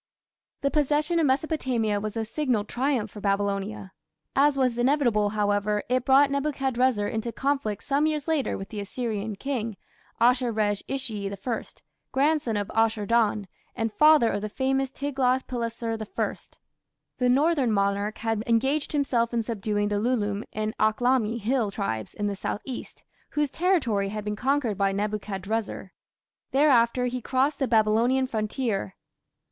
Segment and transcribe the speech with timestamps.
[0.61, 3.91] The possession of Mesopotamia was a signal triumph for Babylonia.
[4.35, 9.35] As was inevitable, however, it brought Nebuchadrezzar into conflict some years later with the Assyrian
[9.35, 9.77] king,
[10.19, 11.63] Ashur resh ishi I,
[12.11, 16.33] grandson of Ashur dan, and father of the famous Tiglath pileser I.
[17.19, 22.25] The northern monarch had engaged himself in subduing the Lullume and Akhlami hill tribes in
[22.25, 25.91] the south east, whose territory had been conquered by Nebuchadrezzar.
[26.49, 28.95] Thereafter he crossed the Babylonian frontier.